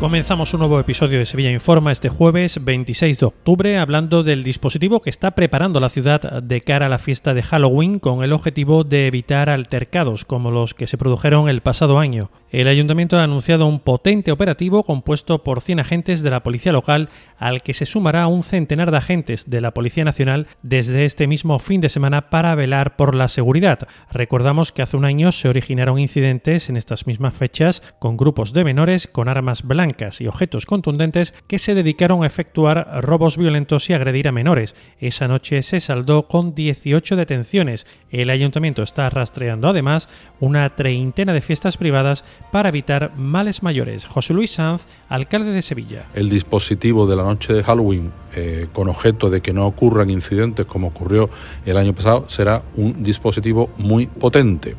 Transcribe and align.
Comenzamos 0.00 0.52
un 0.52 0.58
nuevo 0.58 0.80
episodio 0.80 1.20
de 1.20 1.24
Sevilla 1.24 1.52
Informa 1.52 1.92
este 1.92 2.08
jueves 2.08 2.62
26 2.62 3.20
de 3.20 3.26
octubre 3.26 3.78
hablando 3.78 4.24
del 4.24 4.42
dispositivo 4.42 5.00
que 5.00 5.08
está 5.08 5.30
preparando 5.30 5.78
la 5.78 5.88
ciudad 5.88 6.42
de 6.42 6.60
cara 6.60 6.86
a 6.86 6.88
la 6.88 6.98
fiesta 6.98 7.32
de 7.32 7.42
Halloween 7.42 8.00
con 8.00 8.24
el 8.24 8.32
objetivo 8.32 8.82
de 8.82 9.06
evitar 9.06 9.48
altercados 9.48 10.24
como 10.24 10.50
los 10.50 10.74
que 10.74 10.88
se 10.88 10.98
produjeron 10.98 11.48
el 11.48 11.60
pasado 11.60 12.00
año. 12.00 12.30
El 12.50 12.68
ayuntamiento 12.68 13.18
ha 13.18 13.24
anunciado 13.24 13.66
un 13.66 13.80
potente 13.80 14.30
operativo 14.30 14.82
compuesto 14.82 15.42
por 15.42 15.60
100 15.60 15.80
agentes 15.80 16.22
de 16.22 16.30
la 16.30 16.42
policía 16.42 16.72
local 16.72 17.08
al 17.38 17.62
que 17.62 17.74
se 17.74 17.86
sumará 17.86 18.26
un 18.26 18.42
centenar 18.42 18.90
de 18.90 18.98
agentes 18.98 19.48
de 19.48 19.60
la 19.60 19.72
Policía 19.72 20.04
Nacional 20.04 20.46
desde 20.62 21.04
este 21.04 21.26
mismo 21.26 21.58
fin 21.58 21.80
de 21.80 21.88
semana 21.88 22.30
para 22.30 22.54
velar 22.54 22.96
por 22.96 23.14
la 23.14 23.28
seguridad. 23.28 23.80
Recordamos 24.12 24.70
que 24.70 24.82
hace 24.82 24.96
un 24.96 25.04
año 25.04 25.32
se 25.32 25.48
originaron 25.48 25.98
incidentes 25.98 26.68
en 26.68 26.76
estas 26.76 27.06
mismas 27.08 27.34
fechas 27.34 27.82
con 27.98 28.16
grupos 28.16 28.52
de 28.52 28.64
menores 28.64 29.08
con 29.08 29.28
armas 29.28 29.62
blancas 29.62 29.83
y 30.20 30.26
objetos 30.26 30.64
contundentes 30.64 31.34
que 31.46 31.58
se 31.58 31.74
dedicaron 31.74 32.22
a 32.22 32.26
efectuar 32.26 33.02
robos 33.02 33.36
violentos 33.36 33.90
y 33.90 33.92
agredir 33.92 34.28
a 34.28 34.32
menores. 34.32 34.74
Esa 34.98 35.28
noche 35.28 35.62
se 35.62 35.80
saldó 35.80 36.26
con 36.26 36.54
18 36.54 37.16
detenciones. 37.16 37.86
El 38.10 38.30
ayuntamiento 38.30 38.82
está 38.82 39.10
rastreando 39.10 39.68
además 39.68 40.08
una 40.40 40.74
treintena 40.74 41.34
de 41.34 41.42
fiestas 41.42 41.76
privadas 41.76 42.24
para 42.50 42.70
evitar 42.70 43.12
males 43.16 43.62
mayores. 43.62 44.06
José 44.06 44.32
Luis 44.32 44.52
Sanz, 44.52 44.86
alcalde 45.08 45.50
de 45.50 45.62
Sevilla. 45.62 46.06
El 46.14 46.30
dispositivo 46.30 47.06
de 47.06 47.16
la 47.16 47.24
noche 47.24 47.52
de 47.52 47.62
Halloween, 47.62 48.10
eh, 48.34 48.68
con 48.72 48.88
objeto 48.88 49.28
de 49.28 49.42
que 49.42 49.52
no 49.52 49.66
ocurran 49.66 50.08
incidentes 50.08 50.64
como 50.66 50.88
ocurrió 50.88 51.28
el 51.66 51.76
año 51.76 51.94
pasado, 51.94 52.24
será 52.28 52.62
un 52.76 53.02
dispositivo 53.02 53.70
muy 53.76 54.06
potente. 54.06 54.76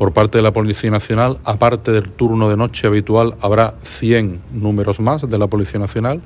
Por 0.00 0.14
parte 0.14 0.38
de 0.38 0.42
la 0.42 0.54
Policía 0.54 0.90
Nacional, 0.90 1.36
aparte 1.44 1.92
del 1.92 2.08
turno 2.08 2.48
de 2.48 2.56
noche 2.56 2.86
habitual, 2.86 3.34
habrá 3.42 3.74
100 3.82 4.40
números 4.50 4.98
más 4.98 5.28
de 5.28 5.36
la 5.36 5.46
Policía 5.46 5.78
Nacional 5.78 6.22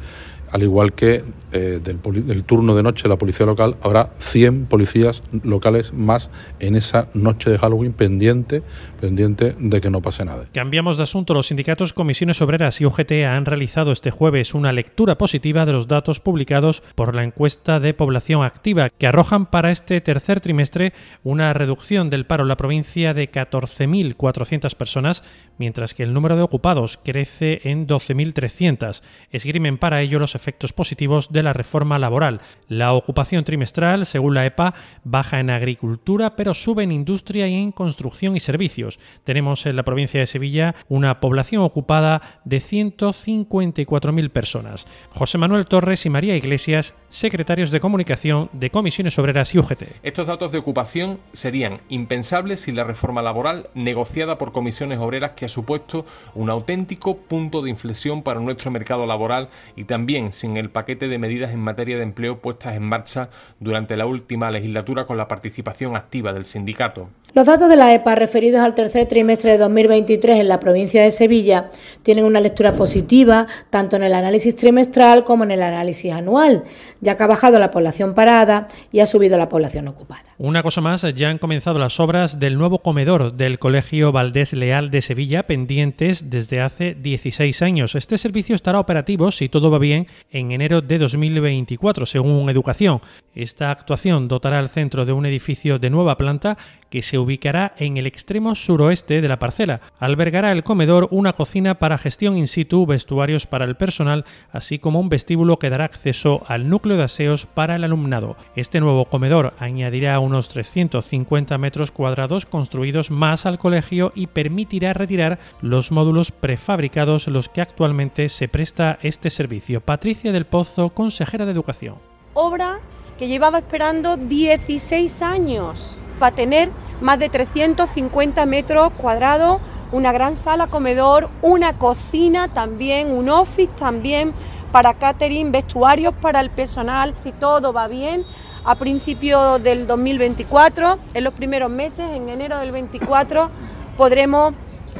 al 0.54 0.62
igual 0.62 0.92
que 0.92 1.24
eh, 1.50 1.80
del, 1.82 2.44
turno 2.44 2.76
de 2.76 2.84
noche 2.84 3.02
de 3.02 3.08
la 3.08 3.16
policía 3.16 3.44
local, 3.44 3.76
habrá 3.82 4.10
100 4.18 4.66
policías 4.66 5.24
locales 5.42 5.92
más 5.92 6.30
en 6.60 6.76
esa 6.76 7.08
noche 7.12 7.50
de 7.50 7.58
Halloween 7.58 7.92
pendiente, 7.92 8.62
pendiente 9.00 9.56
de 9.58 9.80
que 9.80 9.90
no 9.90 10.00
pase 10.00 10.24
nada. 10.24 10.44
Cambiamos 10.54 10.96
de 10.96 11.02
asunto. 11.02 11.34
Los 11.34 11.48
sindicatos 11.48 11.92
Comisiones 11.92 12.40
Obreras 12.40 12.80
y 12.80 12.86
UGT 12.86 13.24
han 13.26 13.46
realizado 13.46 13.90
este 13.90 14.12
jueves 14.12 14.54
una 14.54 14.72
lectura 14.72 15.18
positiva 15.18 15.66
de 15.66 15.72
los 15.72 15.88
datos 15.88 16.20
publicados 16.20 16.84
por 16.94 17.16
la 17.16 17.24
encuesta 17.24 17.80
de 17.80 17.92
población 17.92 18.44
activa, 18.44 18.90
que 18.90 19.08
arrojan 19.08 19.46
para 19.46 19.72
este 19.72 20.00
tercer 20.00 20.40
trimestre 20.40 20.92
una 21.24 21.52
reducción 21.52 22.10
del 22.10 22.26
paro 22.26 22.44
en 22.44 22.48
la 22.48 22.56
provincia 22.56 23.12
de 23.12 23.28
14.400 23.28 24.76
personas, 24.76 25.24
mientras 25.58 25.94
que 25.94 26.04
el 26.04 26.12
número 26.12 26.36
de 26.36 26.42
ocupados 26.42 26.96
crece 27.02 27.60
en 27.64 27.88
12.300. 27.88 29.02
Esgrimen 29.32 29.78
para 29.78 30.00
ello 30.00 30.20
los 30.20 30.36
efectos 30.36 30.43
positivos 30.72 31.32
de 31.32 31.42
la 31.42 31.52
reforma 31.52 31.98
laboral. 31.98 32.40
La 32.68 32.92
ocupación 32.92 33.44
trimestral, 33.44 34.06
según 34.06 34.34
la 34.34 34.46
EPA, 34.46 34.74
baja 35.04 35.40
en 35.40 35.50
agricultura, 35.50 36.36
pero 36.36 36.54
sube 36.54 36.82
en 36.82 36.92
industria 36.92 37.48
y 37.48 37.54
en 37.54 37.72
construcción 37.72 38.36
y 38.36 38.40
servicios. 38.40 38.98
Tenemos 39.24 39.66
en 39.66 39.76
la 39.76 39.82
provincia 39.82 40.20
de 40.20 40.26
Sevilla 40.26 40.74
una 40.88 41.20
población 41.20 41.62
ocupada 41.62 42.40
de 42.44 42.58
154.000 42.58 44.30
personas. 44.30 44.86
José 45.10 45.38
Manuel 45.38 45.66
Torres 45.66 46.04
y 46.06 46.10
María 46.10 46.36
Iglesias, 46.36 46.94
secretarios 47.08 47.70
de 47.70 47.80
comunicación 47.80 48.50
de 48.52 48.70
Comisiones 48.70 49.18
Obreras 49.18 49.54
y 49.54 49.58
UGT. 49.58 49.84
Estos 50.02 50.26
datos 50.26 50.52
de 50.52 50.58
ocupación 50.58 51.18
serían 51.32 51.80
impensables 51.88 52.60
sin 52.60 52.76
la 52.76 52.84
reforma 52.84 53.22
laboral 53.22 53.68
negociada 53.74 54.38
por 54.38 54.52
comisiones 54.52 54.98
obreras 54.98 55.32
que 55.32 55.46
ha 55.46 55.48
supuesto 55.48 56.04
un 56.34 56.50
auténtico 56.50 57.16
punto 57.16 57.62
de 57.62 57.70
inflexión 57.70 58.22
para 58.22 58.40
nuestro 58.40 58.70
mercado 58.70 59.06
laboral 59.06 59.48
y 59.76 59.84
también 59.84 60.32
sin 60.34 60.56
el 60.56 60.70
paquete 60.70 61.08
de 61.08 61.18
medidas 61.18 61.52
en 61.52 61.60
materia 61.60 61.96
de 61.96 62.02
empleo 62.02 62.40
puestas 62.40 62.76
en 62.76 62.82
marcha 62.82 63.30
durante 63.60 63.96
la 63.96 64.06
última 64.06 64.50
legislatura 64.50 65.06
con 65.06 65.16
la 65.16 65.28
participación 65.28 65.96
activa 65.96 66.32
del 66.32 66.44
sindicato. 66.44 67.08
Los 67.34 67.46
datos 67.46 67.68
de 67.68 67.74
la 67.74 67.92
EPA 67.92 68.14
referidos 68.14 68.60
al 68.60 68.76
tercer 68.76 69.08
trimestre 69.08 69.50
de 69.52 69.58
2023 69.58 70.38
en 70.38 70.46
la 70.46 70.60
provincia 70.60 71.02
de 71.02 71.10
Sevilla 71.10 71.70
tienen 72.04 72.24
una 72.24 72.38
lectura 72.40 72.76
positiva 72.76 73.48
tanto 73.70 73.96
en 73.96 74.04
el 74.04 74.14
análisis 74.14 74.54
trimestral 74.54 75.24
como 75.24 75.42
en 75.42 75.50
el 75.50 75.62
análisis 75.62 76.12
anual, 76.12 76.62
ya 77.00 77.16
que 77.16 77.22
ha 77.24 77.26
bajado 77.26 77.58
la 77.58 77.72
población 77.72 78.14
parada 78.14 78.68
y 78.92 79.00
ha 79.00 79.06
subido 79.06 79.36
la 79.36 79.48
población 79.48 79.88
ocupada. 79.88 80.22
Una 80.38 80.62
cosa 80.62 80.80
más, 80.80 81.02
ya 81.14 81.28
han 81.28 81.38
comenzado 81.38 81.78
las 81.78 81.98
obras 81.98 82.38
del 82.38 82.56
nuevo 82.56 82.80
comedor 82.80 83.32
del 83.32 83.58
Colegio 83.58 84.12
Valdés 84.12 84.52
Leal 84.52 84.90
de 84.90 85.02
Sevilla, 85.02 85.44
pendientes 85.44 86.30
desde 86.30 86.60
hace 86.60 86.94
16 86.94 87.62
años. 87.62 87.94
Este 87.96 88.16
servicio 88.16 88.54
estará 88.54 88.78
operativo, 88.78 89.32
si 89.32 89.48
todo 89.48 89.70
va 89.70 89.78
bien, 89.78 90.06
en 90.30 90.52
enero 90.52 90.80
de 90.80 90.98
2024, 90.98 92.06
según 92.06 92.48
Educación. 92.50 93.00
Esta 93.34 93.70
actuación 93.70 94.28
dotará 94.28 94.58
al 94.58 94.68
centro 94.68 95.04
de 95.04 95.12
un 95.12 95.26
edificio 95.26 95.78
de 95.78 95.90
nueva 95.90 96.16
planta 96.16 96.56
que 96.94 97.02
se 97.02 97.18
ubicará 97.18 97.74
en 97.78 97.96
el 97.96 98.06
extremo 98.06 98.54
suroeste 98.54 99.20
de 99.20 99.26
la 99.26 99.40
parcela. 99.40 99.80
Albergará 99.98 100.52
el 100.52 100.62
comedor, 100.62 101.08
una 101.10 101.32
cocina 101.32 101.74
para 101.74 101.98
gestión 101.98 102.36
in 102.36 102.46
situ, 102.46 102.86
vestuarios 102.86 103.48
para 103.48 103.64
el 103.64 103.74
personal, 103.74 104.24
así 104.52 104.78
como 104.78 105.00
un 105.00 105.08
vestíbulo 105.08 105.58
que 105.58 105.70
dará 105.70 105.86
acceso 105.86 106.44
al 106.46 106.68
núcleo 106.68 106.96
de 106.96 107.02
aseos 107.02 107.46
para 107.46 107.74
el 107.74 107.82
alumnado. 107.82 108.36
Este 108.54 108.78
nuevo 108.78 109.06
comedor 109.06 109.54
añadirá 109.58 110.20
unos 110.20 110.48
350 110.50 111.58
metros 111.58 111.90
cuadrados 111.90 112.46
construidos 112.46 113.10
más 113.10 113.44
al 113.44 113.58
colegio 113.58 114.12
y 114.14 114.28
permitirá 114.28 114.92
retirar 114.92 115.40
los 115.60 115.90
módulos 115.90 116.30
prefabricados 116.30 117.26
los 117.26 117.48
que 117.48 117.60
actualmente 117.60 118.28
se 118.28 118.46
presta 118.46 119.00
este 119.02 119.30
servicio. 119.30 119.80
Patricia 120.04 120.32
del 120.32 120.44
Pozo, 120.44 120.90
consejera 120.90 121.46
de 121.46 121.52
Educación. 121.52 121.94
Obra 122.34 122.78
que 123.18 123.26
llevaba 123.26 123.56
esperando 123.56 124.18
16 124.18 125.22
años 125.22 125.98
para 126.18 126.36
tener 126.36 126.68
más 127.00 127.18
de 127.18 127.30
350 127.30 128.44
metros 128.44 128.92
cuadrados, 128.98 129.62
una 129.92 130.12
gran 130.12 130.36
sala 130.36 130.66
comedor, 130.66 131.30
una 131.40 131.78
cocina 131.78 132.48
también, 132.48 133.12
un 133.12 133.30
office 133.30 133.72
también 133.78 134.34
para 134.72 134.92
catering, 134.92 135.50
vestuarios 135.50 136.12
para 136.20 136.40
el 136.40 136.50
personal, 136.50 137.14
si 137.16 137.32
todo 137.32 137.72
va 137.72 137.88
bien. 137.88 138.26
A 138.66 138.74
principios 138.74 139.62
del 139.62 139.86
2024, 139.86 140.98
en 141.14 141.24
los 141.24 141.32
primeros 141.32 141.70
meses, 141.70 142.10
en 142.10 142.28
enero 142.28 142.58
del 142.58 142.72
24, 142.72 143.48
podremos 143.96 144.52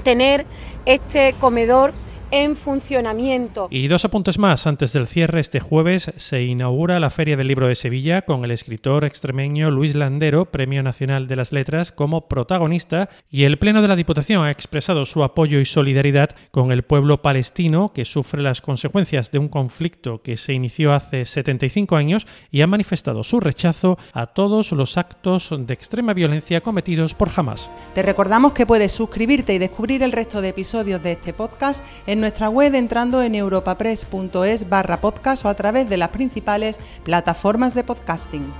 tener 0.03 0.47
este 0.87 1.35
comedor 1.35 1.93
en 2.31 2.57
funcionamiento. 2.57 3.69
Y 3.71 3.89
dos 3.89 4.05
apuntes 4.05 4.39
más. 4.39 4.67
Antes 4.67 4.93
del 4.93 5.07
cierre, 5.07 5.41
este 5.41 5.61
jueves 5.61 6.13
se 6.17 6.43
inaugura 6.43 7.01
la 7.01 7.11
Feria 7.11 7.37
del 7.37 7.49
Libro 7.49 7.69
de 7.69 7.75
Sevilla 7.75 8.23
con 8.23 8.45
el 8.45 8.51
escritor 8.51 9.05
extremeño 9.05 9.71
Luis 9.71 9.95
Landero, 9.95 10.47
Premio 10.47 10.83
Nacional 10.83 11.27
de 11.27 11.37
las 11.37 11.53
Letras, 11.53 11.93
como 11.93 12.29
protagonista. 12.29 13.09
Y 13.31 13.45
el 13.45 13.59
Pleno 13.59 13.83
de 13.83 13.89
la 13.89 13.97
Diputación 13.97 14.45
ha 14.45 14.51
expresado 14.51 15.07
su 15.07 15.23
apoyo 15.23 15.61
y 15.61 15.65
solidaridad 15.65 16.31
con 16.51 16.73
el 16.73 16.83
pueblo 16.83 17.23
palestino 17.23 17.93
que 17.93 18.05
sufre 18.05 18.43
las 18.43 18.61
consecuencias 18.61 19.31
de 19.31 19.39
un 19.39 19.49
conflicto 19.49 20.23
que 20.23 20.37
se 20.37 20.53
inició 20.53 20.93
hace 20.93 21.25
75 21.25 21.97
años 21.97 22.27
y 22.51 22.63
ha 22.63 22.67
manifestado 22.67 23.25
su 23.25 23.41
rechazo 23.41 23.99
a 24.13 24.27
todos 24.27 24.73
los 24.73 24.97
actos 24.97 25.51
de 25.57 25.75
extrema 25.75 26.13
violencia 26.13 26.61
cometidos 26.61 27.15
por 27.15 27.31
Hamas. 27.35 27.71
Te 27.95 28.03
recordamos 28.03 28.53
que 28.53 28.67
puedes 28.67 28.93
suscribirte 28.93 29.55
y 29.55 29.59
descubrir 29.59 30.03
el 30.03 30.13
resto 30.13 30.41
de 30.41 30.49
episodios 30.49 31.03
de 31.03 31.13
este 31.13 31.33
podcast 31.33 31.85
en 32.15 32.21
nuestra 32.21 32.49
web 32.49 32.77
entrando 32.77 33.23
en 33.23 33.35
europapress.es 33.35 34.69
barra 34.69 35.01
podcast 35.01 35.45
o 35.45 35.49
a 35.49 35.55
través 35.55 35.89
de 35.89 35.97
las 35.97 36.11
principales 36.11 36.79
plataformas 37.03 37.75
de 37.75 37.83
podcasting. 37.83 38.53